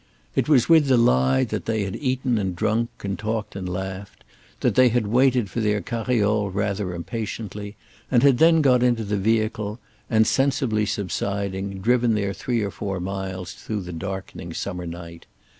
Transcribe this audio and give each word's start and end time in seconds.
It 0.35 0.49
was 0.49 0.67
with 0.67 0.87
the 0.87 0.97
lie 0.97 1.43
that 1.43 1.65
they 1.65 1.83
had 1.83 1.95
eaten 1.95 2.39
and 2.39 2.55
drunk 2.55 2.89
and 3.03 3.19
talked 3.19 3.55
and 3.55 3.69
laughed, 3.69 4.23
that 4.61 4.73
they 4.73 4.89
had 4.89 5.05
waited 5.05 5.47
for 5.47 5.59
their 5.61 5.79
carriole 5.79 6.49
rather 6.49 6.95
impatiently, 6.95 7.75
and 8.09 8.23
had 8.23 8.39
then 8.39 8.63
got 8.63 8.81
into 8.81 9.03
the 9.03 9.15
vehicle 9.19 9.77
and, 10.09 10.25
sensibly 10.25 10.87
subsiding, 10.87 11.81
driven 11.81 12.15
their 12.15 12.33
three 12.33 12.61
or 12.63 12.71
four 12.71 12.99
miles 12.99 13.53
through 13.53 13.81
the 13.81 13.93
darkening 13.93 14.55
summer 14.55 14.87
night. 14.87 15.27